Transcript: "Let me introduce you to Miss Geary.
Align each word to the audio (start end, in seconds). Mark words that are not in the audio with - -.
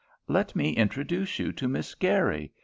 "Let 0.27 0.55
me 0.55 0.71
introduce 0.71 1.37
you 1.37 1.51
to 1.51 1.67
Miss 1.67 1.93
Geary. 1.93 2.51